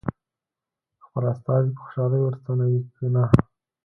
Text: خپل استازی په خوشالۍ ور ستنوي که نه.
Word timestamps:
خپل 1.05 1.23
استازی 1.33 1.69
په 1.75 1.79
خوشالۍ 1.83 2.19
ور 2.23 2.35
ستنوي 2.41 2.79
که 2.95 3.05
نه. 3.15 3.23